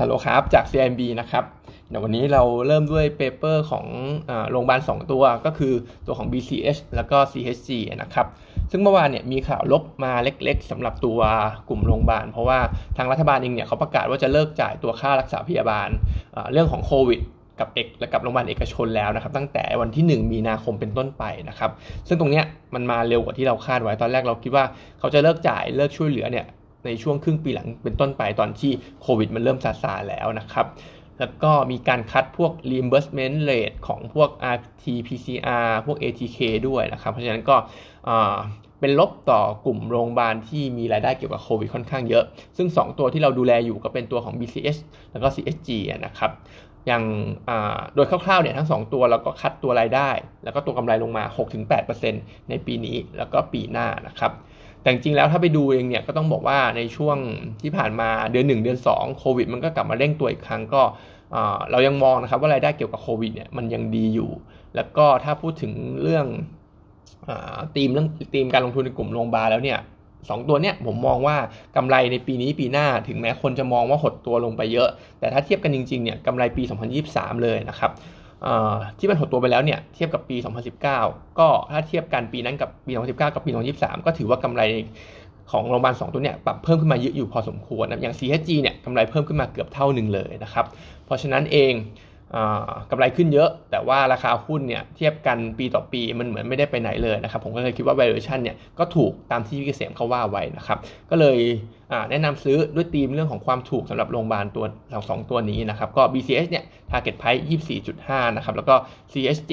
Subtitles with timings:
[0.00, 1.44] ฮัลโหลครับ จาก CIMB นะครับ
[1.88, 3.86] เดี๋ยววันนี้เราเริ่มด้วย paper ของ
[4.50, 5.74] โรงพยาบาล 2 ตัวก็คือ
[6.06, 7.70] ตัวของ BCH แล้วก็ CHG
[8.02, 8.26] นะครับ
[8.70, 11.20] ซึ่งเมื่อวานเนี่ยมีข่าวลบมาเล็กๆสำหรับตัว
[11.68, 12.58] กลุ่มโรงพยาบาล เพราะว่า
[12.96, 15.88] ทางรัฐบาลเองเนี่ยเขาประกาศว่าจะเลิกจ่ายตัวค่ารักษาพยาบาล
[16.52, 17.20] เรื่องของโควิด
[17.60, 21.70] กับเอกและกับโรงพยาบาลเอกชนแล้วนะครับ ตั้งแต่วันที่ 1 มีนาคมเป็นต้นไปนะครับ
[22.08, 22.44] ซึ่งตรงเนี้ย
[22.74, 24.64] มันมาเร็วกว่าที่เราคาดไว้ตอนแรกเราคิดว่า
[24.98, 26.46] เขาจะเลิกจ่ายเลิกช่วยเหลือเนี่ย
[26.84, 28.72] ในช่วงครึ่งปีหลังเป็นต้นไปตอนที่
[29.02, 30.66] โควิดมันเริ่มซาซาแล้วนะครับ
[31.18, 36.38] แล้วก็มีการคัดพวก reimbursement rate ของพวก RT-PCR พวก ATK
[36.68, 37.56] ด้วยนะครับ เพราะฉะนั้นก็
[38.80, 42.24] เป็นลบต่อกลุ่มโรงพยาบาลที่มีรายได้เกี่ยวกับโควิดค่อนข้างเยอะ
[42.56, 44.78] ซึ่ง 2 ตัวที่เราดูแลอยู่ก็เป็นตัวของ BCH
[45.12, 45.68] แล้วก็ CSG
[46.06, 46.30] นะครับ
[46.86, 47.04] อย่าง
[47.94, 50.10] โดยคร่าวๆเนี่ยทั้ง 2 ตัวเราก็คัดตัวรายได้
[50.44, 51.24] แล้วก็ตัวกำไรลงมา
[51.86, 54.32] 6-8%ในปีนี้แล้วก็ปีหน้านะครับ
[54.82, 57.16] แต่จริงแล้วถ้าไปดูเองเนี่ยก็ต้องบอกว่าในช่วง
[57.62, 60.82] ที่ผ่านมาเดือน 1 เดือน 2 โควิด มันก็กลับมาเร่งตัวอีกครั้งก็
[61.70, 64.30] เรายังมองนะครับว่ารายได้เกี่ยวกับโควิดเนี่ยมันยังดีอยู่
[64.76, 66.26] แล้วก็ถ้าพูดถึงเรื่อง
[67.76, 69.78] ธีมเรื่องธีมการลงทุนในกลุ่มโรงพยาบาลแล้วเนี่ย
[70.28, 71.36] สองตัวเนี้ยผมมองว่า
[71.76, 74.88] กำไรในปีนี้ปีหน้าถึงแม้คนจะมองว่าหดตัวลงไปเยอะ
[75.20, 76.62] แต่ถ้าเทียบกันจริงๆเนี่ยกำไรปี
[77.02, 77.90] 2023 เลยนะครับ
[78.98, 80.36] ที่มันหดตัวไปแล้วเนี่ยเทียบกับปี
[80.84, 80.84] 2019
[81.38, 84.62] ก็ถ้าเทียบกันปีนั้นกับปี 2019 กับปี 2023 ก็ถือว่ากำไร
[85.50, 90.66] ของโรงพยาบาล2ตัวเนี่ยปรับเพิ่มขึ้นมาเยอะอยู่พอสมควรนะอย่าง CHG เนี่ยกำไรเพิ่มขึ้นมาเกือบเท่าหนึ่งเลยนะครับ
[91.06, 91.74] เพราะฉะนั้นเอง
[92.90, 100.78] กำไรขึ้นเยอะ แต่ว่าราคาหุ้นเนี่ยเทียบกันปีต่อปีมันเหมือนไม่ได้ไปไหนเลยนะครับ ผมก็เลยคิดว่า valuation เนี่ยก็ถูกตามที่พี่เกษมเขาว่าไว้นะครับ
[101.10, 101.38] ก็เลย
[102.10, 104.64] แนะนำซื้อด้วยธีมเรื่องของความถูกสำหรับโรงพยาบาลตัว
[105.10, 106.57] สองตัวนี้นะครับ ก็ BCH เนี่ย
[106.90, 107.42] target price
[107.88, 108.74] 24.5 นะครับ แล้วก็
[109.12, 109.52] CHG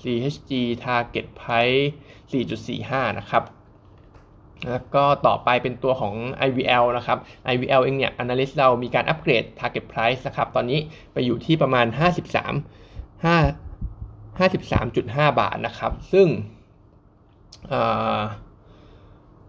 [0.00, 0.52] CHG
[0.84, 1.84] target price
[2.30, 3.44] 4.45 นะครับ
[4.70, 6.14] แล้วก็ต่อไปเป็นตัวของ
[6.48, 7.18] IVL นะครับ
[7.52, 10.80] IVL เองเนี่ย analyst เรามีการอัปเกรด target price นะครับ ตอนนี้
[11.12, 16.26] ไปอยู่ที่ประมาณ 53 5 53.5 บาทนะครับ ซึ่ง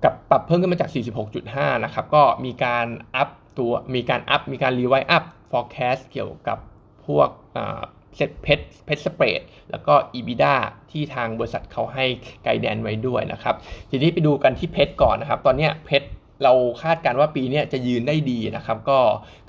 [0.03, 0.89] กับปรับเพิ่มขึ้นมาจาก
[1.35, 6.57] 46.5 นะครับ ก็มีการ up ตัว มีการ up มีการ revise up forecast เกี่ยวกับ
[7.07, 7.29] พวก
[8.15, 9.41] เซ็ต PET PET spread
[9.71, 10.55] แล้วก็ EBITDA
[10.91, 12.05] ที่ทางบริษัทเขาให้
[12.43, 13.55] guidance ไว้ด้วยนะครับ
[13.89, 16.07] ทีนี้ไปดูกันที่ PET ก่อนนะครับ ตอนนี้ PET
[16.43, 16.53] เรา
[16.83, 18.99] คาดการณ์ว่าปีนี้จะยืนได้ดีนะครับ ก็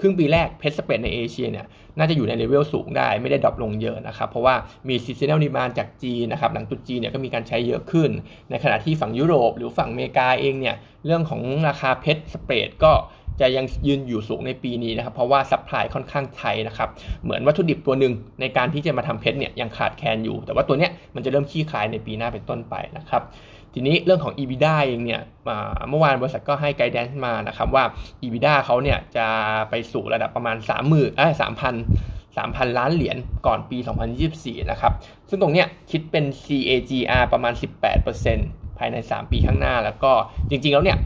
[0.01, 1.67] ครึ่งปีแรก PET spread ในเอเชียเนี่ย
[1.99, 4.55] น่าจะอยู่ใน level สูงได้ไม่ได้ drop ลงเยอะนะครับ เพราะว่า
[4.89, 8.11] มี seasonal demand จากจีนนะครับ หลังตรุษจีนเนี่ยก็มีการใช้เยอะขึ้น
[8.51, 10.77] ในขณะที่ฝั่งยุโรป หรือฝั่งอเมริกาเองเนี่ย
[11.07, 12.93] เรื่องของราคา PET spread ก็
[13.41, 16.89] จะยังยืนอยู่สูงในปีนี้นะครับ เพราะว่า supply ค่อนข้าง tight นะครับ
[17.25, 23.23] เหมือนวัตถุดิบตัวหนึ่งในการที่จะมาทำ PET เนี่ยยังขาดแคลนอยู่ แต่ว่าตัวเนี้ยมันจะเริ่มคลี่คลายในปีหน้าเป็นต้นไปนะครับ
[23.75, 25.21] ทีนี้เรื่องของ EBITDA เองเนี่ย
[25.91, 27.85] เมื่อวานบริษัทก็ให้ guidance มานะครับว่า
[28.23, 29.27] EBITDA เขาเนี่ยจะ
[29.71, 33.17] ไปสู่ระดับประมาณ 3 0 0 0 0เอ้ย3,000 3,000 ล้านเหรียญ
[33.47, 33.79] ต่อปี
[34.25, 34.93] 2024 นะครับ
[35.29, 37.53] ซึ่งตรงเนี้ยคิดเป็น CAGR ประมาณ
[38.17, 40.13] 18%ภายใน 3 ปีข้างหน้า แล้วก็
[40.51, 40.99] จริงๆ แล้วเนี่ย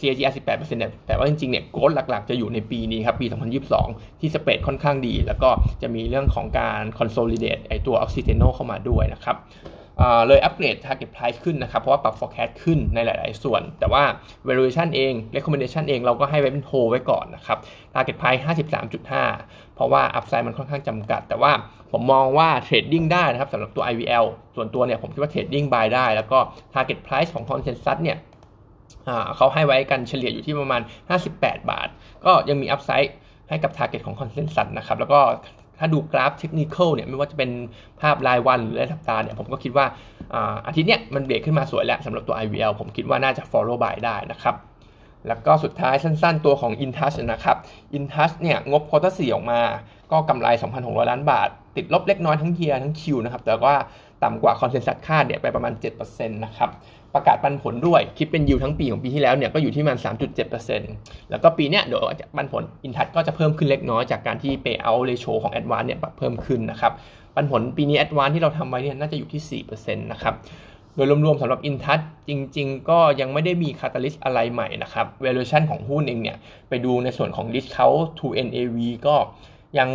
[0.00, 3.26] CAGR 18%เนี่ยแต่ว่าจริงๆ เนี่ยโกลหลักๆ จะอยู่ในปีนี้ครับ ปี
[3.74, 5.50] 2022 ที่สเปดค่อนข้างดี แล้วก็
[5.82, 9.36] จะมีเรื่องของการ consolidate ไอตัว Oxiteno เข้ามาด้วยนะครับ
[10.26, 14.04] เลยอัปเกรด target price ขึ้นนะครับ เพราะว่าปรับ forecast ขึ้นในหลาย ๆ ส่วน แต่ว่า
[14.48, 17.58] valuation เอง recommendation เองเราก็ให้ไว้เป็น hold ไว้ก่อนนะครับ
[17.94, 18.42] target price
[19.06, 21.52] 53.5 เพราะว่า upside มันค่อนข้างจำกัด แต่ว่า
[21.92, 24.26] ผมมองว่า trading ได้นะครับสำหรับตัว IVL
[24.56, 26.38] ส่วนตัวเนี่ยผมคิดว่า trading buy ได้ แล้วก็
[26.74, 28.18] target price ของ consensus เนี่ย
[29.36, 30.80] เขาให้ไว้กันเฉลี่ยอยู่ที่ประมาณ
[31.20, 31.88] 58 บาท
[32.24, 33.14] ก็ยังมีอัพไซด์
[33.48, 35.20] ให้กับ Target ของคอนเซน s ั s นะครับ แล้วก็
[35.78, 37.50] ถ้าดูกราฟเทคนิคเนี่ยไม่ว่าจะเป็น
[38.00, 39.86] ภาพรายวันหรือรายสัปดาห์เนี่ยผมก็คิดว่า
[40.66, 44.56] อาทิตย์เนี้ยมันเบรกขึ้นมาสวยแล้วสำหรับตัว IVL ผมคิดว่าน่าจะ follow by ได้นะครับ
[45.28, 47.56] แล้วก็สุดท้ายสั้นๆตัวของ Intouch นะครับ
[47.98, 49.60] Intouch เนี่ยงบ quarter สี่ออกมา
[50.12, 50.46] ก็กำไร
[50.78, 53.74] 2,600 ล้านบาท ติดลบเล็กน้อยทั้ง year ทั้ง Q นะครับ แต่ว่า
[54.22, 55.72] ต่ำกว่า consensus คาดเนี่ยไปประมาณ
[56.02, 56.70] 7%นะครับ
[57.14, 59.96] ประกาศปันผลด้วยคิดเป็นยิวทั้งปีของปีที่แล้วเนี่ยก็อยู่ที่มัน
[60.64, 62.02] 3.7%แล้วก็ปีเนี้ยเดี๋ยว
[62.36, 66.92] ปันผล Intouch ก็จะเพิ่มขึ้นเล็กน้อยจากการที่ payout ratio ของ a d v a n c e เนี่ยปรับเพิ่มขึ้นนะครับ
[67.34, 70.34] ปันผลปีนี้ a d v a n c e ที่เราทำไว้เนี่ยน่าจะอยู่ที่ 4%นะครับ
[70.94, 76.36] โดยรวมๆสำหรับ InTouch จริง ๆ ก็ยังไม่ได้มี catalyst อะไรใหม่นะครับ valuation ของหุ้นเองเนี่ย
[76.68, 78.76] ไปดูในส่วนของ discount to NAV
[79.06, 79.16] ก็
[79.78, 79.90] ยัง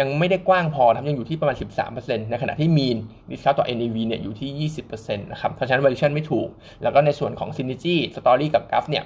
[0.00, 1.56] ยังไม่ได้กว้างพอครับยังอยู่ที่ประมาณ
[1.92, 2.96] 13%ในขณะที่ mean
[3.30, 6.48] discount ต่อ NAV เนี่ยอยู่ที่ 20%นะครับเพราะฉะนั้น valuation ไม่ถูก
[6.82, 9.04] แล้วก็ในส่วนของ synergy story กับ g ราฟเนี่ย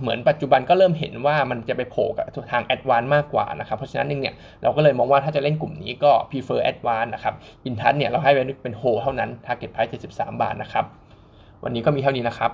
[0.00, 7.34] เหมือนปัจจุบันก็เริ่มเห็นว่ามันจะไปโผล่กับทาง Advance มากกว่านะครับ เพราะฉะนั้นเนี่ยเราก็เลยมองว่าถ้าจะเล่นกลุ่มนี้ก็ prefer Advance นะครับ
[7.68, 8.32] in touch เนี่ยเราให้
[8.62, 10.84] เป็น hold เท่านั้น target price 73 บาทนะครับ
[11.64, 12.52] วันนี้ก็มีเท่านี้นะครับ